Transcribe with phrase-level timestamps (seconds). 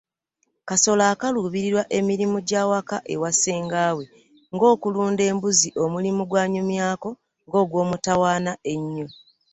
[0.67, 4.05] Kasolo akaluubirirwa emirimu gya waka ewa ssenga we
[4.53, 7.09] ng’okulunda embuzi omulimu gw’anyumyako
[7.45, 9.07] ng’ogwamutawaanya ennyo.